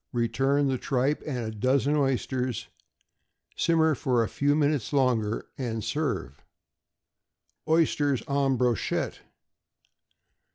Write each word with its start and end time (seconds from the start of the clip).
Return 0.13 0.67
the 0.67 0.79
tripe 0.79 1.21
and 1.27 1.45
a 1.45 1.51
dozen 1.51 1.95
oysters; 1.95 2.69
simmer 3.55 3.93
for 3.93 4.23
a 4.23 4.27
few 4.27 4.55
minutes 4.55 4.91
longer, 4.93 5.45
and 5.59 5.83
serve. 5.83 6.43
=Oysters 7.67 8.23
en 8.27 8.57
Brochette. 8.57 9.19